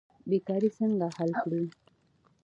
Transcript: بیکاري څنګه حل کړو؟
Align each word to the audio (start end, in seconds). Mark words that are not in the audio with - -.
بیکاري 0.29 0.69
څنګه 0.77 1.07
حل 1.17 1.31
کړو؟ 1.41 1.61